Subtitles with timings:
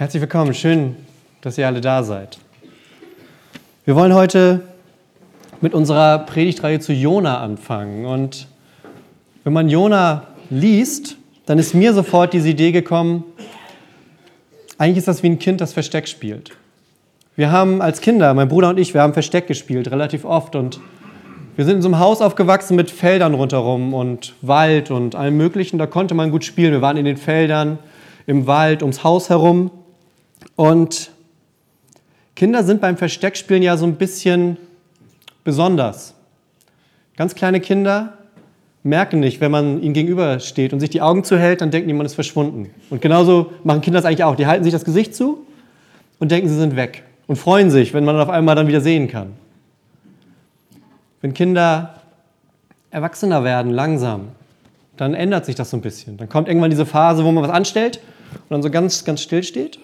[0.00, 0.96] Herzlich willkommen, schön,
[1.42, 2.38] dass ihr alle da seid.
[3.84, 4.62] Wir wollen heute
[5.60, 8.06] mit unserer Predigtreihe zu Jona anfangen.
[8.06, 8.48] Und
[9.44, 13.24] wenn man Jona liest, dann ist mir sofort diese Idee gekommen,
[14.78, 16.52] eigentlich ist das wie ein Kind, das Versteck spielt.
[17.36, 20.56] Wir haben als Kinder, mein Bruder und ich, wir haben Versteck gespielt, relativ oft.
[20.56, 20.80] Und
[21.56, 25.76] wir sind in so einem Haus aufgewachsen mit Feldern rundherum und Wald und allem Möglichen.
[25.76, 26.72] Da konnte man gut spielen.
[26.72, 27.78] Wir waren in den Feldern,
[28.26, 29.70] im Wald, ums Haus herum.
[30.60, 31.10] Und
[32.36, 34.58] Kinder sind beim Versteckspielen ja so ein bisschen
[35.42, 36.12] besonders.
[37.16, 38.18] Ganz kleine Kinder
[38.82, 42.04] merken nicht, wenn man ihnen gegenübersteht und sich die Augen zuhält, dann denken die, man
[42.04, 42.68] ist verschwunden.
[42.90, 44.36] Und genauso machen Kinder das eigentlich auch.
[44.36, 45.46] Die halten sich das Gesicht zu
[46.18, 47.04] und denken, sie sind weg.
[47.26, 49.32] Und freuen sich, wenn man auf einmal dann wieder sehen kann.
[51.22, 51.94] Wenn Kinder
[52.90, 54.28] erwachsener werden, langsam,
[54.98, 56.18] dann ändert sich das so ein bisschen.
[56.18, 58.00] Dann kommt irgendwann diese Phase, wo man was anstellt
[58.32, 59.78] und dann so ganz, ganz still steht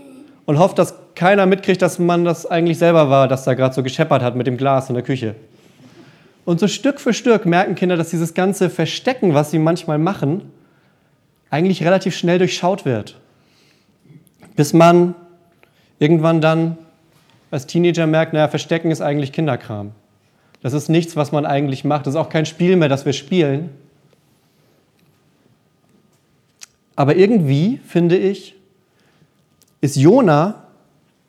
[0.47, 3.83] und hofft, dass keiner mitkriegt, dass man das eigentlich selber war, das da gerade so
[3.83, 5.35] gescheppert hat mit dem Glas in der Küche.
[6.45, 10.53] Und so Stück für Stück merken Kinder, dass dieses ganze Verstecken, was sie manchmal machen,
[11.51, 13.19] eigentlich relativ schnell durchschaut wird.
[14.55, 15.15] Bis man
[15.99, 16.79] irgendwann dann
[17.51, 19.93] als Teenager merkt, naja, Verstecken ist eigentlich Kinderkram.
[20.63, 22.07] Das ist nichts, was man eigentlich macht.
[22.07, 23.71] Das ist auch kein Spiel mehr, das wir spielen.
[26.95, 28.55] Aber irgendwie, finde ich,
[29.81, 30.63] ist Jona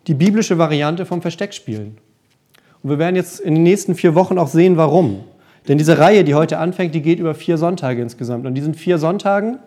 [0.08, 1.98] die biblische Variante vom Versteckspielen.
[2.81, 5.23] Und wir werden jetzt in den nächsten vier Wochen auch sehen, warum.
[5.67, 8.45] Denn diese Reihe, die heute anfängt, die geht über vier Sonntage insgesamt.
[8.45, 9.59] Und diesen vier Sonntagen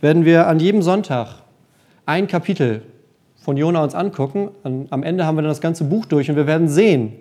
[0.00, 1.42] werden wir an jedem Sonntag
[2.06, 2.82] ein Kapitel
[3.42, 4.50] von Jona uns angucken.
[4.62, 7.14] Am Ende haben wir dann das ganze Buch durch und wir werden sehen,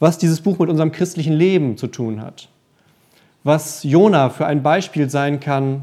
[0.00, 2.48] was dieses Buch mit unserem christlichen Leben zu tun hat.
[3.44, 5.82] Was Jona für ein Beispiel sein kann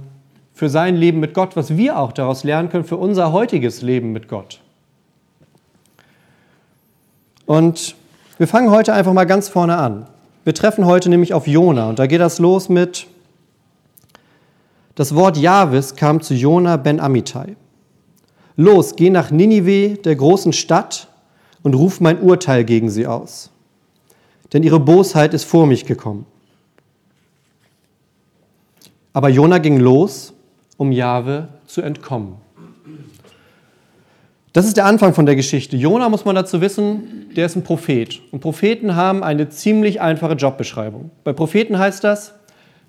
[0.55, 4.13] für sein Leben mit Gott, was wir auch daraus lernen können für unser heutiges Leben
[4.13, 4.61] mit Gott.
[7.45, 7.95] Und
[8.37, 10.07] wir fangen heute einfach mal ganz vorne an.
[10.43, 13.07] Wir treffen heute nämlich auf Jona und da geht das los mit
[14.95, 17.57] das Wort Jahwes kam zu Jona ben Amittai.
[18.55, 21.09] Los, geh nach Ninive, der großen Stadt,
[21.63, 23.49] und ruf mein Urteil gegen sie aus.
[24.53, 26.25] Denn ihre Bosheit ist vor mich gekommen.
[29.11, 30.33] Aber Jona ging los,
[30.77, 32.37] um Jahwe zu entkommen.
[34.55, 35.75] Das ist der Anfang von der Geschichte.
[35.75, 38.21] Jona, muss man dazu wissen, der ist ein Prophet.
[38.31, 41.11] Und Propheten haben eine ziemlich einfache Jobbeschreibung.
[41.25, 42.35] Bei Propheten heißt das,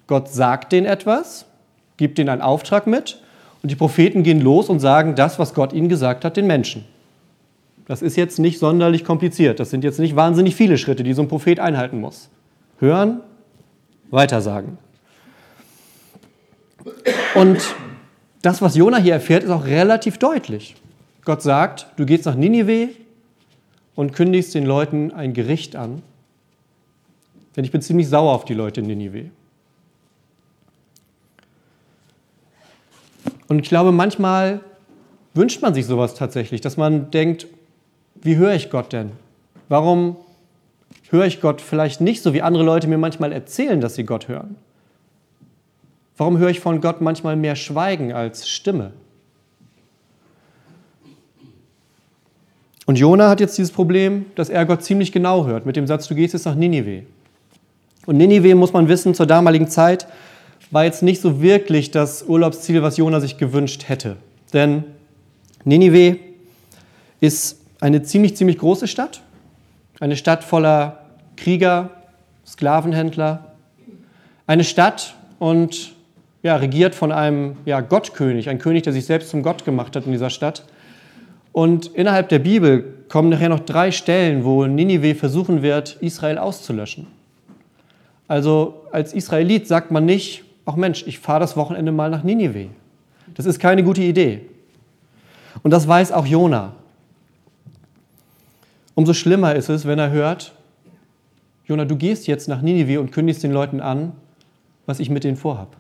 [0.07, 1.45] Gott sagt denen etwas,
[1.97, 3.21] gibt denen einen Auftrag mit
[3.65, 6.85] und die Propheten gehen los und sagen das, was Gott ihnen gesagt hat, den Menschen.
[7.89, 9.59] Das ist jetzt nicht sonderlich kompliziert.
[9.59, 12.29] Das sind jetzt nicht wahnsinnig viele Schritte, die so ein Prophet einhalten muss.
[12.79, 13.23] Hören,
[14.13, 14.79] weitersagen.
[17.35, 17.59] Und
[18.43, 20.77] das, was Jona hier erfährt, ist auch relativ deutlich.
[21.27, 22.91] Gott sagt, du gehst nach Ninive
[23.97, 26.01] und kündigst den Leuten ein Gericht an.
[27.57, 29.31] Denn ich bin ziemlich sauer auf die Leute in Ninive.
[33.49, 34.61] Und ich glaube, manchmal
[35.35, 37.49] wünscht man sich sowas tatsächlich, dass man denkt,
[38.23, 39.11] wie höre ich Gott denn?
[39.69, 40.17] Warum
[41.11, 44.29] höre ich Gott vielleicht nicht so, wie andere Leute mir manchmal erzählen, dass sie Gott
[44.29, 44.55] hören?
[46.17, 48.93] Warum höre ich von Gott manchmal mehr Schweigen als Stimme?
[52.87, 56.07] Und Jona hat jetzt dieses Problem, dass er Gott ziemlich genau hört mit dem Satz,
[56.07, 57.03] du gehst jetzt nach Ninive.
[58.07, 60.07] Und Ninive, muss man wissen, zur damaligen Zeit
[60.71, 64.17] war jetzt nicht so wirklich das Urlaubsziel, was Jona sich gewünscht hätte.
[64.53, 64.85] Denn
[65.65, 66.19] Ninive
[67.21, 69.21] ist eine ziemlich, ziemlich große Stadt.
[69.99, 71.01] Eine Stadt voller
[71.37, 71.91] Krieger,
[72.47, 73.53] Sklavenhändler.
[74.47, 75.93] Eine Stadt und
[76.45, 80.07] ja, regiert von einem ja, Gottkönig, ein König, der sich selbst zum Gott gemacht hat
[80.07, 80.65] in dieser Stadt.
[81.57, 87.07] Und innerhalb der Bibel kommen nachher noch drei Stellen, wo Ninive versuchen wird, Israel auszulöschen.
[88.29, 92.67] Also als Israelit sagt man nicht, ach Mensch, ich fahre das Wochenende mal nach Ninive.
[93.33, 94.43] Das ist keine gute Idee.
[95.63, 96.75] Und das weiß auch Jona.
[98.95, 100.53] Umso schlimmer ist es, wenn er hört,
[101.65, 104.13] Jona, du gehst jetzt nach Ninive und kündigst den Leuten an,
[104.85, 105.75] was ich mit denen vorhab.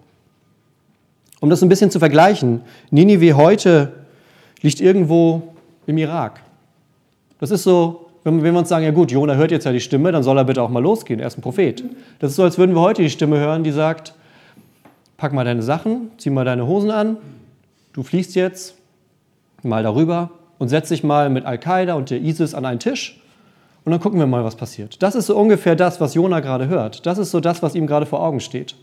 [1.41, 3.93] Um das ein bisschen zu vergleichen, Ninive heute
[4.63, 5.53] liegt irgendwo
[5.87, 6.43] im Irak.
[7.41, 10.11] Das ist so, wenn wir uns sagen, ja gut, Jona hört jetzt ja die Stimme,
[10.11, 11.85] dann soll er bitte auch mal losgehen, er ist ein Prophet.
[12.19, 14.15] Das ist so, als würden wir heute die Stimme hören, die sagt,
[15.17, 17.19] pack mal deine Sachen, zieh mal deine Hosen an,
[17.93, 18.75] du fliegst jetzt
[19.63, 23.21] mal darüber und setz dich mal mit Al-Qaida und der ISIS an einen Tisch
[23.85, 25.01] und dann gucken wir mal, was passiert.
[25.03, 27.07] Das ist so ungefähr das, was Jona gerade hört.
[27.07, 28.75] Das ist so das, was ihm gerade vor Augen steht.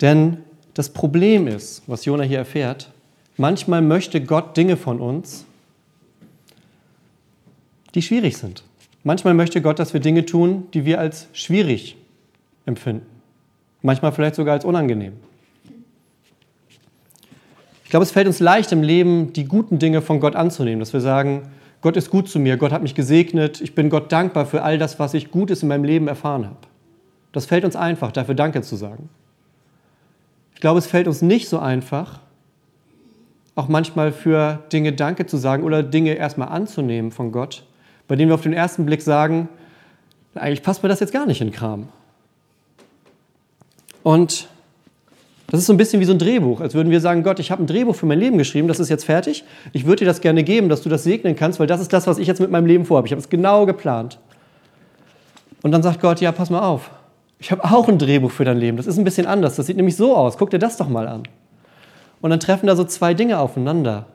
[0.00, 0.38] Denn
[0.74, 2.90] das Problem ist, was Jona hier erfährt,
[3.36, 5.44] Manchmal möchte Gott Dinge von uns,
[7.94, 8.62] die schwierig sind.
[9.04, 11.96] Manchmal möchte Gott, dass wir Dinge tun, die wir als schwierig
[12.64, 13.06] empfinden.
[13.82, 15.12] Manchmal vielleicht sogar als unangenehm.
[17.84, 20.92] Ich glaube, es fällt uns leicht im Leben, die guten Dinge von Gott anzunehmen, dass
[20.92, 21.42] wir sagen,
[21.82, 24.76] Gott ist gut zu mir, Gott hat mich gesegnet, ich bin Gott dankbar für all
[24.76, 26.56] das, was ich Gutes in meinem Leben erfahren habe.
[27.30, 29.08] Das fällt uns einfach, dafür Danke zu sagen.
[30.54, 32.20] Ich glaube, es fällt uns nicht so einfach,
[33.56, 37.64] auch manchmal für Dinge Danke zu sagen oder Dinge erstmal anzunehmen von Gott,
[38.06, 39.48] bei denen wir auf den ersten Blick sagen,
[40.34, 41.88] eigentlich passt mir das jetzt gar nicht in Kram.
[44.02, 44.48] Und
[45.48, 47.50] das ist so ein bisschen wie so ein Drehbuch, als würden wir sagen, Gott, ich
[47.50, 49.44] habe ein Drehbuch für mein Leben geschrieben, das ist jetzt fertig.
[49.72, 52.06] Ich würde dir das gerne geben, dass du das segnen kannst, weil das ist das,
[52.06, 53.06] was ich jetzt mit meinem Leben vorhabe.
[53.06, 54.18] Ich habe es genau geplant.
[55.62, 56.90] Und dann sagt Gott, ja, pass mal auf.
[57.38, 58.76] Ich habe auch ein Drehbuch für dein Leben.
[58.76, 59.56] Das ist ein bisschen anders.
[59.56, 60.36] Das sieht nämlich so aus.
[60.36, 61.22] Guck dir das doch mal an.
[62.20, 64.06] Und dann treffen da so zwei Dinge aufeinander.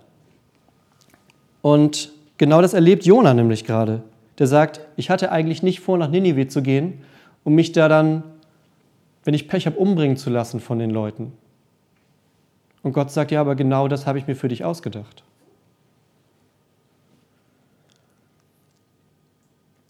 [1.62, 4.01] Und genau das erlebt Jona nämlich gerade.
[4.39, 7.03] Der sagt, ich hatte eigentlich nicht vor, nach Ninive zu gehen,
[7.44, 8.24] um mich da dann
[9.24, 11.33] wenn ich Pech habe, umbringen zu lassen von den Leuten.
[12.83, 15.24] Und Gott sagt, ja, aber genau das habe ich mir für dich ausgedacht.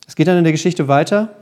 [0.06, 1.34] Es geht dann in der Geschichte weiter.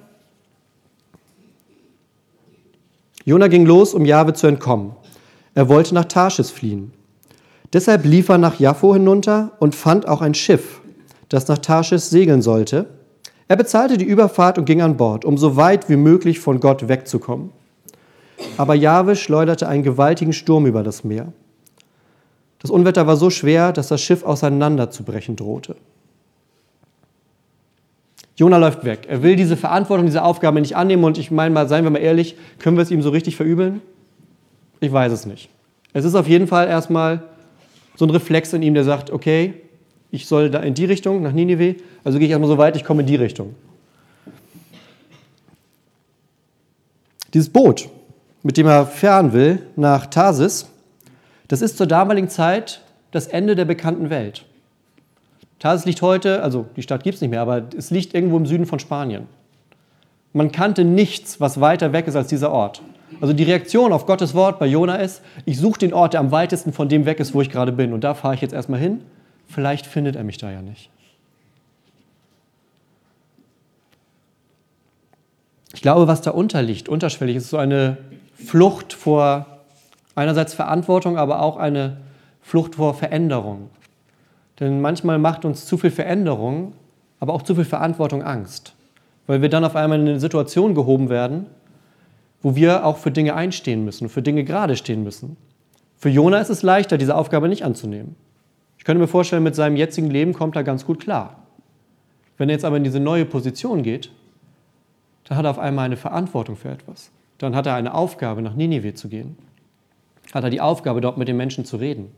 [3.26, 4.96] Jona ging los, um Jahwe zu entkommen.
[5.56, 6.94] Er wollte nach Tarschis fliehen.
[7.74, 10.82] Deshalb lief er nach Jaffo hinunter und fand auch ein Schiff,
[11.30, 12.88] das nach Tarschis segeln sollte.
[13.48, 16.88] Er bezahlte die Überfahrt und ging an Bord, um so weit wie möglich von Gott
[16.88, 17.52] wegzukommen.
[18.58, 21.34] Aber Jahwe schleuderte einen gewaltigen Sturm über das Meer.
[22.60, 25.76] Das Unwetter war so schwer, dass das Schiff auseinanderzubrechen drohte.
[28.36, 29.08] Jona läuft weg.
[29.10, 32.00] Er will diese Verantwortung, diese Aufgabe nicht annehmen und ich meine mal, seien wir mal
[32.00, 33.82] ehrlich, können wir es ihm so richtig verübeln?
[34.80, 35.50] Ich weiß es nicht.
[35.94, 37.24] Es ist auf jeden Fall erstmal
[37.96, 39.56] so ein Reflex in ihm, der sagt, okay,
[40.12, 42.84] ich soll da in die Richtung, nach Ninive, also gehe ich erstmal so weit, ich
[42.84, 43.56] komme in die Richtung.
[47.34, 47.90] Dieses Boot,
[48.42, 50.68] mit dem er fahren will, nach Tarsis,
[51.48, 52.82] das ist zur damaligen Zeit
[53.12, 54.46] das Ende der bekannten Welt.
[55.60, 58.46] Tarsis liegt heute, also die Stadt gibt es nicht mehr, aber es liegt irgendwo im
[58.46, 59.28] Süden von Spanien.
[60.32, 62.82] Man kannte nichts, was weiter weg ist als dieser Ort.
[63.22, 66.32] Also die Reaktion auf Gottes Wort bei Jona ist, ich suche den Ort, der am
[66.32, 67.94] weitesten von dem weg ist, wo ich gerade bin.
[67.94, 69.02] Und da fahre ich jetzt erstmal hin.
[69.48, 70.90] Vielleicht findet er mich da ja nicht.
[75.74, 77.98] Ich glaube, was da unterliegt, unterschwellig, ist so eine
[78.34, 79.46] Flucht vor
[80.16, 81.98] einerseits Verantwortung, aber auch eine
[82.42, 83.70] Flucht vor Veränderung.
[84.60, 86.74] Denn manchmal macht uns zu viel Veränderung,
[87.20, 88.74] aber auch zu viel Verantwortung Angst,
[89.28, 91.46] weil wir dann auf einmal in eine Situation gehoben werden,
[92.42, 95.38] wo wir auch für Dinge einstehen müssen, für Dinge gerade stehen müssen.
[95.98, 98.16] Für Jona ist es leichter, diese Aufgabe nicht anzunehmen.
[98.78, 101.44] Ich könnte mir vorstellen, mit seinem jetzigen Leben kommt er ganz gut klar.
[102.38, 104.12] Wenn er jetzt aber in diese neue Position geht,
[105.26, 108.54] dann hat er auf einmal eine Verantwortung für etwas dann hat er eine Aufgabe, nach
[108.54, 109.38] Ninive zu gehen.
[110.34, 112.12] Hat er die Aufgabe, dort mit den Menschen zu reden.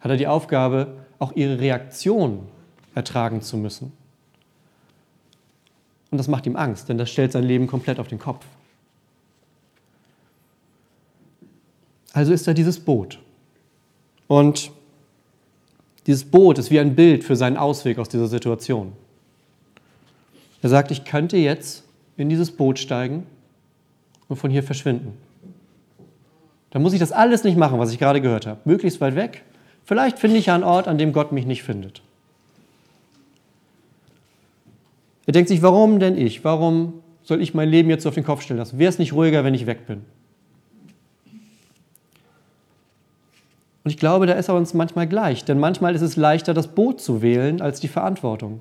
[0.00, 0.88] Hat er die Aufgabe,
[1.18, 2.46] auch ihre Reaktion
[2.94, 3.92] ertragen zu müssen.
[6.10, 8.44] Und das macht ihm Angst, denn das stellt sein Leben komplett auf den Kopf.
[12.12, 13.18] Also ist da dieses Boot.
[14.28, 14.70] Und
[16.06, 18.92] dieses Boot ist wie ein Bild für seinen Ausweg aus dieser Situation.
[20.62, 21.84] Er sagt, ich könnte jetzt
[22.16, 23.26] in dieses Boot steigen
[24.28, 25.12] und von hier verschwinden.
[26.70, 28.60] Dann muss ich das alles nicht machen, was ich gerade gehört habe.
[28.64, 29.42] Möglichst weit weg.
[29.84, 32.02] Vielleicht finde ich ja einen Ort, an dem Gott mich nicht findet.
[35.26, 36.44] Er denkt sich, warum denn ich?
[36.44, 38.78] Warum soll ich mein Leben jetzt auf den Kopf stellen lassen?
[38.78, 40.02] Wäre es nicht ruhiger, wenn ich weg bin?
[43.84, 46.68] Und ich glaube, da ist er uns manchmal gleich, denn manchmal ist es leichter, das
[46.68, 48.60] Boot zu wählen, als die Verantwortung.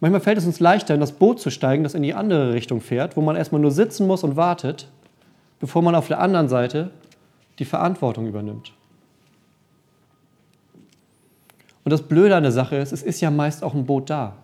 [0.00, 2.80] Manchmal fällt es uns leichter, in das Boot zu steigen, das in die andere Richtung
[2.80, 4.88] fährt, wo man erstmal nur sitzen muss und wartet,
[5.58, 6.90] bevor man auf der anderen Seite
[7.58, 8.72] die Verantwortung übernimmt.
[11.84, 14.36] Und das Blöde an der Sache ist, es ist ja meist auch ein Boot da.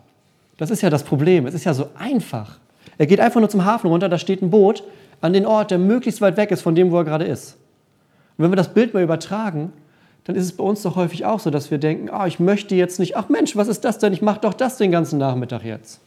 [0.59, 1.47] Das ist ja das Problem.
[1.47, 2.59] Es ist ja so einfach.
[2.99, 4.83] Er geht einfach nur zum Hafen runter, da steht ein Boot
[5.21, 7.57] an den Ort, der möglichst weit weg ist von dem, wo er gerade ist.
[8.37, 9.73] Und wenn wir das Bild mal übertragen,
[10.27, 12.75] dann ist es bei uns doch häufig auch so, dass wir denken, oh, ich möchte
[12.75, 14.13] jetzt nicht, ach Mensch, was ist das denn?
[14.13, 16.01] Ich mache doch das den ganzen Nachmittag jetzt.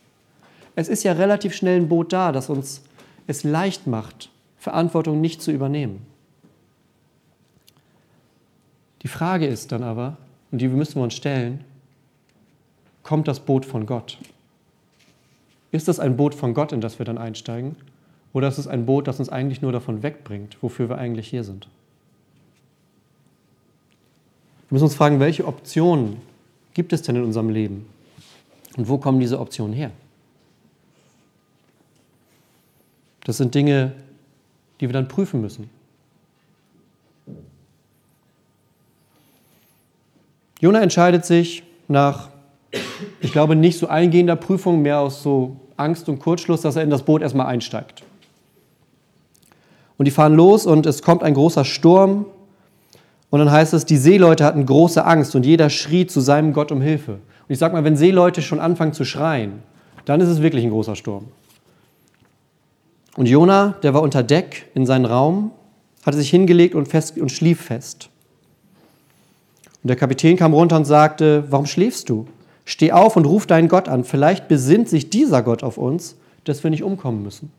[0.75, 2.81] Es ist ja relativ schnell ein Boot da, das uns
[3.27, 6.05] es leicht macht, Verantwortung nicht zu übernehmen.
[9.03, 10.17] Die Frage ist dann aber,
[10.51, 11.63] und die müssen wir uns stellen,
[13.03, 14.17] kommt das Boot von Gott?
[15.71, 17.77] Ist das ein Boot von Gott, in das wir dann einsteigen?
[18.33, 21.45] Oder ist es ein Boot, das uns eigentlich nur davon wegbringt, wofür wir eigentlich hier
[21.45, 21.69] sind?
[24.69, 26.21] Wir müssen uns fragen, welche Optionen
[26.75, 27.87] gibt es denn in unserem Leben?
[28.77, 29.91] Und wo kommen diese Optionen her?
[33.23, 33.93] Das sind Dinge,
[34.79, 35.69] die wir dann prüfen müssen.
[40.59, 42.29] Jona entscheidet sich nach,
[43.21, 46.89] ich glaube, nicht so eingehender Prüfung, mehr aus so Angst und Kurzschluss, dass er in
[46.89, 48.03] das Boot erstmal einsteigt.
[49.97, 52.25] Und die fahren los und es kommt ein großer Sturm.
[53.29, 56.71] Und dann heißt es, die Seeleute hatten große Angst und jeder schrie zu seinem Gott
[56.71, 57.13] um Hilfe.
[57.13, 59.63] Und ich sage mal, wenn Seeleute schon anfangen zu schreien,
[60.05, 61.25] dann ist es wirklich ein großer Sturm.
[63.15, 65.51] Und Jona, der war unter Deck in seinen Raum,
[66.05, 68.09] hatte sich hingelegt und, fest, und schlief fest.
[69.83, 72.27] Und der Kapitän kam runter und sagte, warum schläfst du?
[72.65, 74.03] Steh auf und ruf deinen Gott an.
[74.03, 77.51] Vielleicht besinnt sich dieser Gott auf uns, dass wir nicht umkommen müssen.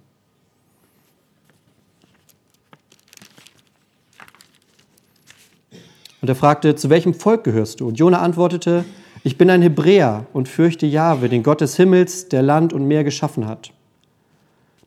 [6.21, 7.89] Und er fragte, zu welchem Volk gehörst du?
[7.89, 8.85] Und Jona antwortete,
[9.23, 13.05] ich bin ein Hebräer und fürchte Jahwe, den Gott des Himmels, der Land und Meer
[13.05, 13.73] geschaffen hat.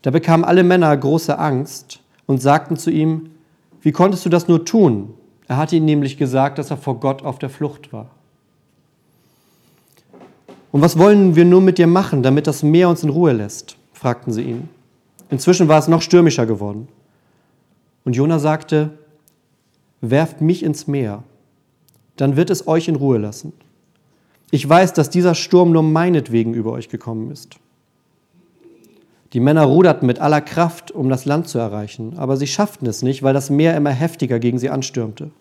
[0.02, 3.30] Da bekamen alle Männer große Angst und sagten zu ihm,
[3.82, 5.14] wie konntest du das nur tun?
[5.48, 8.10] Er hatte ihnen nämlich gesagt, dass er vor Gott auf der Flucht war.
[10.72, 13.78] Und was wollen wir nur mit dir machen, damit das Meer uns in Ruhe lässt?
[13.94, 14.70] fragten sie ihn.
[15.30, 16.88] Inzwischen war es noch stürmischer geworden.
[18.04, 18.90] Und Jona sagte,
[20.12, 21.24] werft mich ins Meer,
[22.18, 23.54] dann wird es euch in Ruhe lassen.
[24.52, 27.56] Ich weiß, dass dieser Sturm nur meinetwegen über euch gekommen ist.
[29.32, 33.02] Die Männer ruderten mit aller Kraft, um das Land zu erreichen, aber sie schafften es
[33.02, 35.32] nicht, weil das Meer immer heftiger gegen sie anstürmte.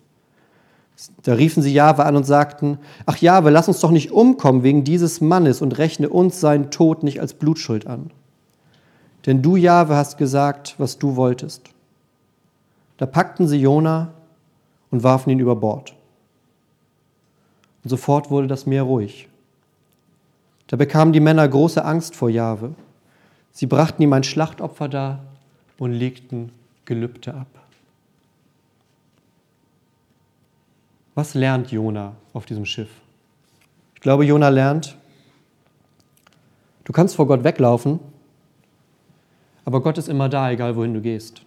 [1.24, 4.84] Da riefen sie Jahwe an und sagten, ach Jahwe, lass uns doch nicht umkommen wegen
[4.84, 8.10] dieses Mannes und rechne uns seinen Tod nicht als Blutschuld an.
[9.26, 11.68] Denn du, Jahwe, hast gesagt, was du wolltest.
[12.96, 14.12] Da packten sie Jona
[14.92, 15.94] und warfen ihn über Bord.
[17.82, 19.28] Und sofort wurde das Meer ruhig.
[20.68, 22.74] Da bekamen die Männer große Angst vor Jahwe.
[23.50, 25.18] Sie brachten ihm ein Schlachtopfer dar
[25.78, 26.52] und legten
[26.84, 27.48] Gelübde ab.
[31.14, 32.90] Was lernt Jona auf diesem Schiff?
[33.94, 34.96] Ich glaube, Jona lernt,
[36.84, 38.00] du kannst vor Gott weglaufen,
[39.64, 41.42] aber Gott ist immer da, egal wohin du gehst.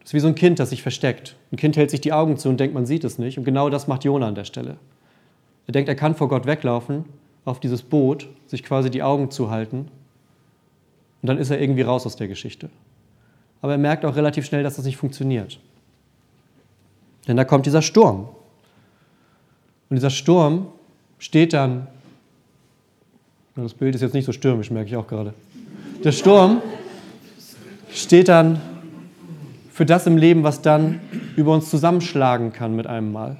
[0.00, 1.36] Das ist wie so ein Kind, das sich versteckt.
[1.52, 3.38] Ein Kind hält sich die Augen zu und denkt, man sieht es nicht.
[3.38, 4.76] Und genau das macht Jona an der Stelle.
[5.66, 7.04] Er denkt, er kann vor Gott weglaufen,
[7.44, 9.88] auf dieses Boot, sich quasi die Augen zuhalten
[11.22, 12.70] und dann ist er irgendwie raus aus der Geschichte.
[13.62, 15.60] Aber er merkt auch relativ schnell, dass das nicht funktioniert.
[17.28, 18.28] Denn da kommt dieser Sturm.
[19.90, 20.68] Und dieser Sturm
[21.18, 21.86] steht dann,
[23.54, 25.34] das Bild ist jetzt nicht so stürmisch, merke ich auch gerade.
[26.02, 26.62] Der Sturm
[27.92, 28.60] steht dann
[29.70, 31.00] für das im Leben, was dann
[31.36, 33.36] über uns zusammenschlagen kann mit einem Mal.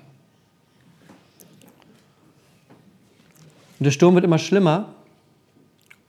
[3.78, 4.94] Und der Sturm wird immer schlimmer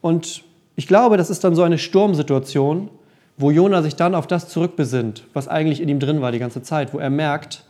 [0.02, 0.44] und
[0.76, 2.90] ich glaube, das ist dann so eine Sturmsituation,
[3.38, 6.62] wo Jona sich dann auf das zurückbesinnt, was eigentlich in ihm drin war die ganze
[6.62, 7.66] Zeit, wo er merkt,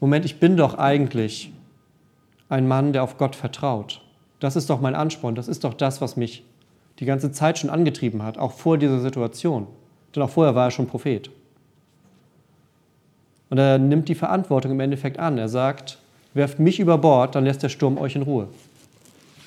[0.00, 1.52] Moment, ich bin doch eigentlich
[2.48, 4.02] ein Mann, der auf Gott vertraut.
[4.40, 6.44] Das ist doch mein Ansporn, das ist doch das, was mich
[6.98, 9.66] die ganze Zeit schon angetrieben hat, auch vor dieser Situation.
[10.14, 11.30] Denn auch vorher war er schon Prophet.
[13.56, 15.38] Und er nimmt die Verantwortung im Endeffekt an.
[15.38, 15.96] Er sagt,
[16.34, 18.48] werft mich über Bord, dann lässt der Sturm euch in Ruhe.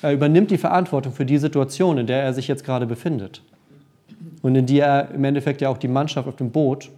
[0.02, 3.40] Er übernimmt die Verantwortung für die Situation, in der er sich jetzt gerade befindet.
[4.42, 6.90] Und in die er im Endeffekt ja auch die Mannschaft auf dem Boot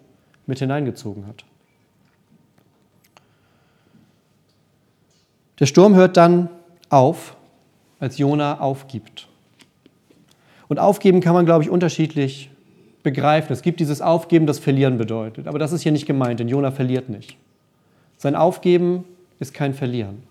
[0.47, 1.45] mit hineingezogen hat.
[5.61, 6.49] Der Sturm hört dann
[6.89, 7.37] auf,
[8.01, 9.29] als Jona aufgibt.
[10.67, 12.49] Und aufgeben kann man, glaube ich, unterschiedlich
[13.03, 13.53] begreifen.
[13.53, 15.47] Es gibt dieses Aufgeben, das Verlieren bedeutet.
[15.47, 17.37] Aber das ist hier nicht gemeint, denn Jona verliert nicht.
[18.17, 19.05] Sein Aufgeben
[19.41, 20.23] ist kein Verlieren.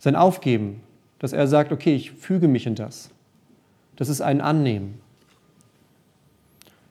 [0.00, 0.80] Sein Aufgeben
[1.22, 3.08] dass er sagt, okay, ich füge mich in das.
[3.94, 5.00] Das ist ein Annehmen,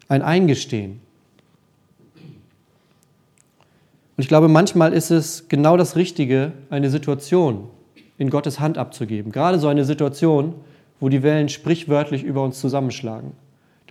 [0.07, 1.01] ein Eingestehen.
[4.15, 7.67] Und ich glaube, manchmal ist es genau das Richtige, eine Situation
[8.17, 9.33] in Gottes Hand abzugeben.
[9.33, 10.53] Gerade so eine Situation,
[11.01, 13.33] wo die Wellen sprichwörtlich über uns zusammenschlagen.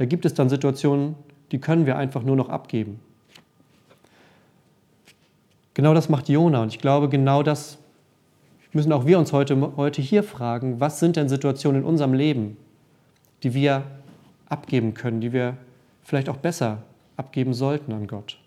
[0.01, 1.15] Da gibt es dann Situationen,
[1.53, 3.01] die können wir einfach nur noch abgeben.
[5.75, 7.77] Genau das macht Jona und ich glaube, genau das
[8.73, 12.57] müssen auch wir uns heute, heute hier fragen, was sind denn Situationen in unserem Leben,
[13.43, 13.83] die wir
[14.49, 15.59] abgeben können, die wir
[16.03, 16.79] vielleicht auch besser
[17.19, 18.39] abgeben sollten an Gott?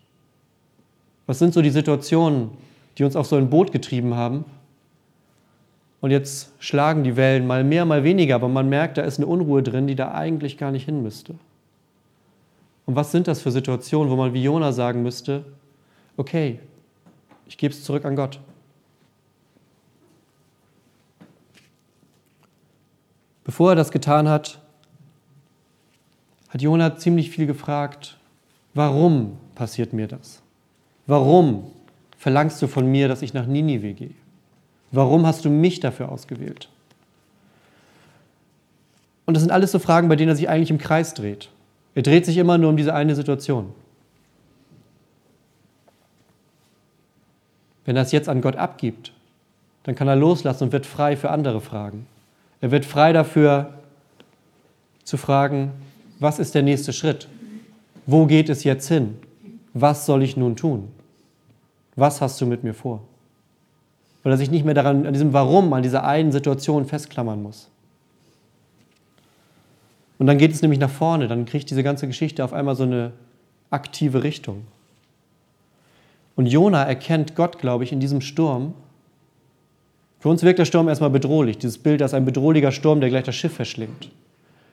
[1.26, 2.50] Was sind so die Situationen,
[2.98, 4.44] die uns auf so ein Boot getrieben haben?
[6.00, 9.26] Und jetzt schlagen die Wellen mal mehr, mal weniger, aber man merkt, da ist eine
[9.28, 11.36] Unruhe drin, die da eigentlich gar nicht hin müsste.
[12.86, 15.44] Und was sind das für Situationen, wo man wie Jona sagen müsste,
[16.16, 16.60] okay,
[17.46, 18.40] ich gebe es zurück an Gott.
[23.44, 24.58] Bevor er das getan hat,
[26.48, 28.16] hat Jona ziemlich viel gefragt,
[28.72, 30.40] warum passiert mir das?
[31.06, 31.70] Warum
[32.16, 34.14] verlangst du von mir, dass ich nach Ninive gehe?
[34.92, 36.68] Warum hast du mich dafür ausgewählt?
[39.26, 41.50] Und das sind alles so Fragen, bei denen er sich eigentlich im Kreis dreht.
[41.94, 43.72] Er dreht sich immer nur um diese eine Situation.
[47.84, 49.12] Wenn er es jetzt an Gott abgibt,
[49.84, 52.06] dann kann er loslassen und wird frei für andere Fragen.
[52.60, 53.74] Er wird frei dafür
[55.04, 55.72] zu fragen,
[56.18, 57.28] was ist der nächste Schritt?
[58.06, 59.18] Wo geht es jetzt hin?
[59.74, 60.88] Was soll ich nun tun?
[61.96, 63.02] Was hast du mit mir vor?
[64.22, 67.68] Weil er sich nicht mehr daran, an diesem Warum, an dieser einen Situation festklammern muss.
[70.18, 72.84] Und dann geht es nämlich nach vorne, dann kriegt diese ganze Geschichte auf einmal so
[72.84, 73.12] eine
[73.70, 74.64] aktive Richtung.
[76.36, 78.74] Und Jona erkennt Gott, glaube ich, in diesem Sturm.
[80.20, 83.24] Für uns wirkt der Sturm erstmal bedrohlich, dieses Bild als ein bedrohlicher Sturm, der gleich
[83.24, 84.10] das Schiff verschlingt.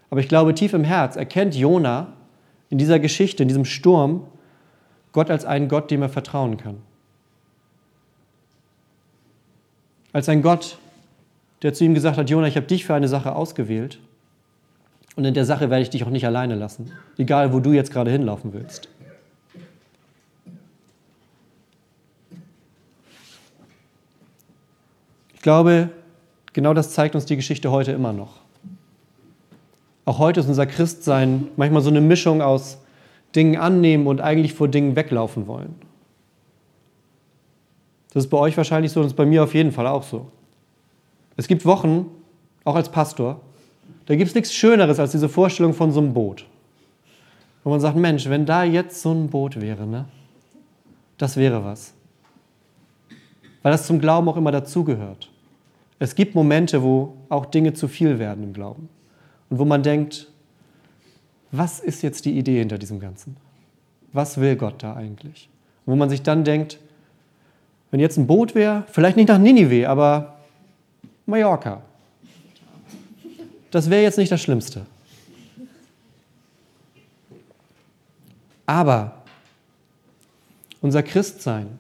[0.10, 2.14] Aber ich glaube, tief im Herz erkennt Jona
[2.70, 4.28] in dieser Geschichte, in diesem Sturm,
[5.12, 6.78] Gott als einen Gott, dem er vertrauen kann.
[10.14, 10.78] Als ein Gott,
[11.64, 14.00] der zu ihm gesagt hat, Jona, ich habe dich für eine Sache ausgewählt
[15.16, 17.92] und in der Sache werde ich dich auch nicht alleine lassen, egal wo du jetzt
[17.92, 18.88] gerade hinlaufen willst.
[25.34, 25.90] Ich glaube,
[26.54, 28.42] genau das zeigt uns die Geschichte heute immer noch.
[30.06, 32.78] Auch heute ist unser Christsein manchmal so eine Mischung aus
[33.36, 35.76] Dingen annehmen und eigentlich vor Dingen weglaufen wollen.
[38.14, 40.28] Das ist bei euch wahrscheinlich so und ist bei mir auf jeden Fall auch so.
[41.38, 42.08] Es gibt Wochen,
[42.64, 43.40] auch als Pastor,
[44.12, 46.46] da gibt es nichts Schöneres als diese Vorstellung von so einem Boot.
[47.64, 50.04] Wo man sagt, Mensch, wenn da jetzt so ein Boot wäre, ne?
[51.18, 51.94] das wäre was.
[53.62, 55.32] Weil das zum Glauben auch immer dazugehört.
[55.98, 58.90] Es gibt Momente, wo auch Dinge zu viel werden im Glauben.
[59.50, 60.28] Und wo man denkt,
[61.54, 63.38] was ist jetzt die Idee hinter diesem Ganzen?
[64.12, 65.48] Was will Gott da eigentlich?
[65.86, 66.80] Und wo man sich dann denkt,
[67.92, 70.36] wenn jetzt ein Boot wäre, vielleicht nicht nach Ninive, aber
[71.26, 71.82] Mallorca.
[73.72, 74.86] Das wäre jetzt nicht das Schlimmste.
[78.66, 79.24] Aber
[80.82, 81.80] unser Christsein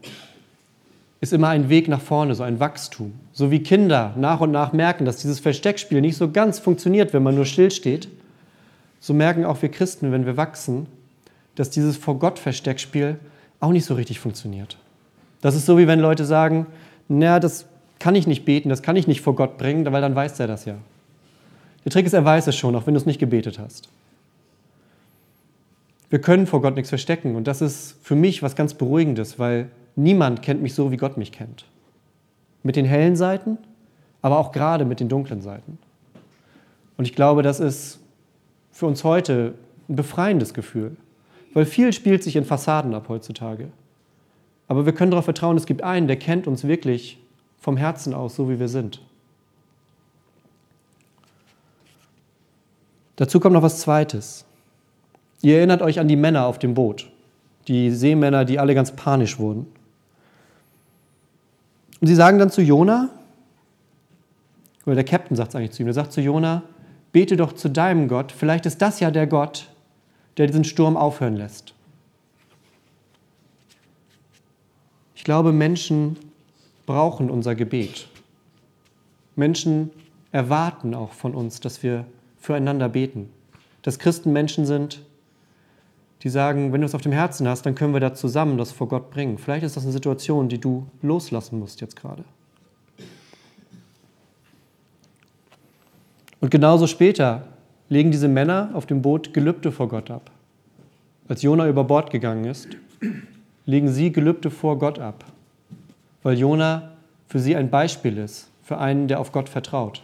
[1.21, 3.13] ist immer ein Weg nach vorne, so ein Wachstum.
[3.32, 7.23] So wie Kinder nach und nach merken, dass dieses Versteckspiel nicht so ganz funktioniert, wenn
[7.23, 8.10] man nur stillsteht,
[8.99, 10.88] so merken auch wir Christen, wenn wir wachsen,
[11.56, 13.19] dass dieses vor Gott Versteckspiel
[13.60, 14.77] auch nicht so richtig funktioniert.
[15.41, 16.65] Das ist so, wie wenn Leute sagen,
[17.08, 17.65] naja, das
[17.99, 20.47] kann ich nicht beten, das kann ich nicht vor Gott bringen, weil dann weiß er
[20.47, 20.75] das ja.
[21.84, 23.89] Der Trick ist, er weiß es schon, auch wenn du es nicht gebetet hast.
[26.10, 29.70] Wir können vor Gott nichts verstecken und das ist für mich was ganz Beruhigendes, weil
[29.96, 31.65] niemand kennt mich so, wie Gott mich kennt.
[32.63, 33.58] Mit den hellen Seiten,
[34.22, 35.78] aber auch gerade mit den dunklen Seiten.
[36.98, 38.00] Und ich glaube, das ist
[38.72, 39.56] für uns heute
[39.89, 40.98] ein befreiendes Gefühl,
[41.54, 43.70] weil viel spielt sich in Fassaden ab heutzutage.
[44.67, 47.20] Aber wir können darauf vertrauen, es gibt einen, der kennt uns wirklich
[47.60, 49.02] vom Herzen aus, so wie wir sind.
[53.15, 54.45] Dazu kommt noch was Zweites.
[55.41, 57.10] Ihr erinnert euch an die Männer auf dem Boot,
[57.67, 59.65] die Seemänner, die alle ganz panisch wurden.
[62.00, 63.10] Und sie sagen dann zu Jona,
[64.86, 66.63] oder der Captain sagt es eigentlich zu ihm, der sagt zu Jona,
[67.12, 69.67] bete doch zu deinem Gott, vielleicht ist das ja der Gott,
[70.38, 71.74] der diesen Sturm aufhören lässt.
[75.15, 76.17] Ich glaube, Menschen
[76.88, 78.08] brauchen unser Gebet.
[79.36, 79.91] Menschen
[80.32, 82.06] erwarten auch von uns, dass wir
[82.41, 83.30] füreinander beten.
[83.84, 85.01] Dass Christen Menschen sind,
[86.23, 88.71] die sagen, wenn du es auf dem Herzen hast, dann können wir da zusammen das
[88.71, 89.38] vor Gott bringen.
[89.38, 92.23] Vielleicht ist das eine Situation, die du loslassen musst jetzt gerade.
[96.39, 97.43] Und genauso später
[97.89, 100.32] legen diese Männer auf dem Boot Gelübde vor Gott ab.
[101.27, 102.67] Als Jona über Bord gegangen ist,
[103.65, 105.23] legen sie Gelübde vor Gott ab,
[106.23, 106.91] weil Jona
[107.27, 110.04] für sie ein Beispiel ist, für einen, der auf Gott vertraut.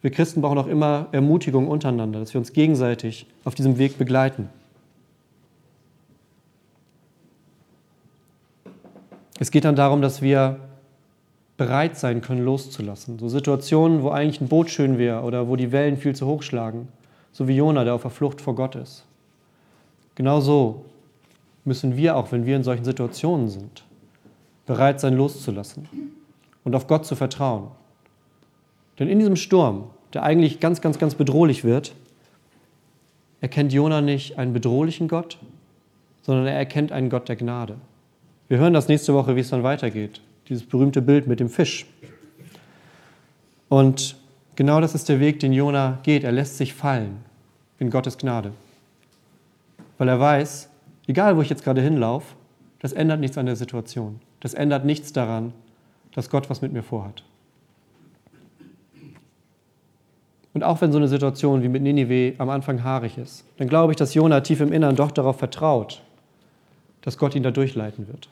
[0.00, 4.48] Wir Christen brauchen auch immer Ermutigung untereinander, dass wir uns gegenseitig auf diesem Weg begleiten.
[9.40, 10.58] Es geht dann darum, dass wir
[11.56, 13.18] bereit sein können, loszulassen.
[13.18, 16.42] So Situationen, wo eigentlich ein Boot schön wäre oder wo die Wellen viel zu hoch
[16.42, 16.88] schlagen,
[17.32, 19.04] so wie Jona, der auf der Flucht vor Gott ist.
[20.14, 20.84] Genauso
[21.64, 23.84] müssen wir auch, wenn wir in solchen Situationen sind,
[24.66, 25.88] bereit sein, loszulassen
[26.64, 27.68] und auf Gott zu vertrauen.
[28.98, 31.94] Denn in diesem Sturm, der eigentlich ganz, ganz, ganz bedrohlich wird,
[33.40, 35.38] erkennt Jona nicht einen bedrohlichen Gott,
[36.22, 37.76] sondern er erkennt einen Gott der Gnade.
[38.48, 40.20] Wir hören das nächste Woche, wie es dann weitergeht.
[40.48, 41.86] Dieses berühmte Bild mit dem Fisch.
[43.68, 44.16] Und
[44.56, 46.24] genau das ist der Weg, den Jona geht.
[46.24, 47.18] Er lässt sich fallen
[47.78, 48.52] in Gottes Gnade.
[49.98, 50.70] Weil er weiß,
[51.06, 52.34] egal wo ich jetzt gerade hinlaufe,
[52.80, 54.20] das ändert nichts an der Situation.
[54.40, 55.52] Das ändert nichts daran,
[56.14, 57.24] dass Gott was mit mir vorhat.
[60.58, 63.92] Und auch wenn so eine Situation wie mit Ninive am Anfang haarig ist, dann glaube
[63.92, 66.02] ich, dass Jona tief im Innern doch darauf vertraut,
[67.02, 68.28] dass Gott ihn da durchleiten wird.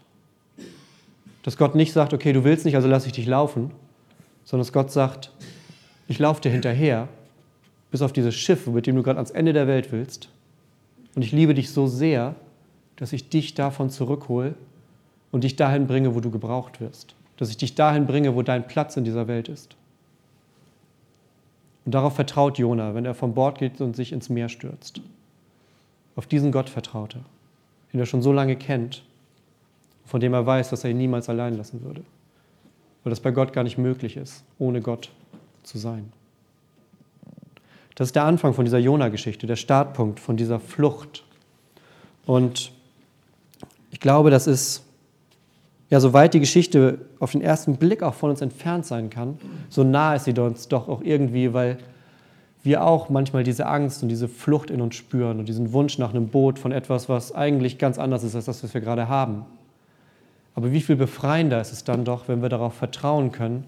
[1.45, 3.71] Dass Gott nicht sagt, okay, du willst nicht, also lass ich dich laufen,
[4.45, 5.31] sondern dass Gott sagt,
[6.09, 7.07] ich laufe dir hinterher,
[7.93, 10.29] bis auf dieses Schiff, mit dem du gerade ans Ende der Welt willst.
[11.15, 12.35] Und ich liebe dich so sehr,
[12.97, 14.57] dass ich dich davon zurückhole
[15.31, 17.15] und dich dahin bringe, wo du gebraucht wirst.
[17.37, 19.77] Dass ich dich dahin bringe, wo dein Platz in dieser Welt ist.
[21.87, 25.01] Und darauf vertraut Jona, wenn er vom Bord geht und sich ins Meer stürzt.
[26.17, 27.25] Auf diesen Gott vertraut er,
[27.93, 29.05] den er schon so lange kennt,
[30.05, 32.03] von dem er weiß, dass er ihn niemals allein lassen würde.
[33.05, 35.11] Weil das bei Gott gar nicht möglich ist, ohne Gott
[35.63, 36.13] zu sein.
[37.95, 41.25] Das ist der Anfang von dieser Jona-Geschichte, der Startpunkt von dieser Flucht.
[42.27, 42.73] Und
[43.93, 44.85] ich glaube, das ist,
[45.89, 49.85] ja, soweit die Geschichte auf den ersten Blick auch von uns entfernt sein kann, so
[49.85, 51.79] nah ist sie uns doch auch irgendwie, weil
[52.65, 56.11] wir auch manchmal diese Angst und diese Flucht in uns spüren und diesen Wunsch nach
[56.11, 59.45] einem Boot von etwas, was eigentlich ganz anders ist als das, was wir gerade haben.
[60.57, 63.65] Aber wie viel befreiender ist es dann doch, wenn wir darauf vertrauen können,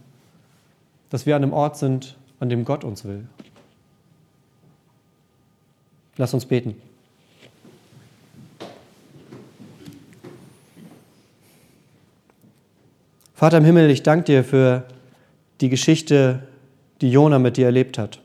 [1.10, 3.26] dass wir an einem Ort sind, an dem Gott uns will.
[6.16, 6.74] Lass uns beten.
[13.38, 14.82] Vater im Himmel, ich danke dir für
[15.60, 16.40] die Geschichte,
[17.00, 18.20] die Jona mit dir erlebt hat.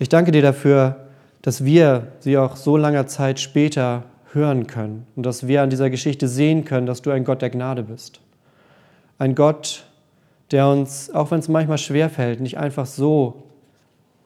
[0.00, 1.06] Ich danke dir dafür,
[1.40, 5.88] dass wir sie auch so langer Zeit später hören können und dass wir an dieser
[5.88, 8.20] Geschichte sehen können, dass du ein Gott der Gnade bist.
[9.20, 9.84] Ein Gott,
[10.50, 13.44] der uns, auch wenn es manchmal schwerfällt, nicht einfach so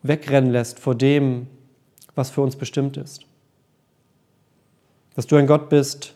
[0.03, 1.49] wegrennen lässt vor dem,
[2.15, 3.27] was für uns bestimmt ist.
[5.17, 6.15] Dass du ein Gott bist,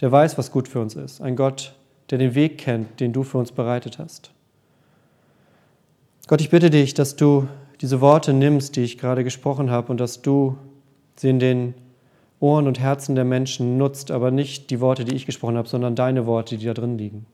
[0.00, 1.20] der weiß, was gut für uns ist.
[1.20, 1.74] Ein Gott,
[2.10, 4.32] der den Weg kennt, den du für uns bereitet hast.
[6.26, 7.48] Gott, ich bitte dich, dass du
[7.80, 10.58] diese Worte nimmst, die ich gerade gesprochen habe, und dass du
[11.16, 11.74] sie in den
[12.40, 15.94] Ohren und Herzen der Menschen nutzt, aber nicht die Worte, die ich gesprochen habe, sondern
[15.94, 17.26] deine Worte, die da drin liegen.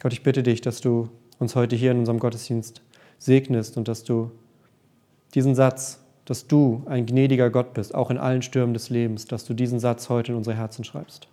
[0.00, 2.82] Gott, ich bitte dich, dass du uns heute hier in unserem Gottesdienst
[3.18, 4.30] segnest und dass du
[5.34, 9.44] diesen Satz, dass du ein gnädiger Gott bist, auch in allen Stürmen des Lebens, dass
[9.44, 11.29] du diesen Satz heute in unsere Herzen schreibst.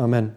[0.00, 0.32] Amen.